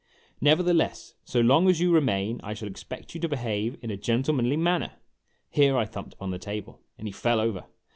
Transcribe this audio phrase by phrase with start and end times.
[0.41, 3.97] Neverthe less, so long as you remain I shall expect you to behave in a
[3.97, 4.93] gen tlemanly manner!"
[5.51, 7.65] Here I thumped upon the table, and he fell over.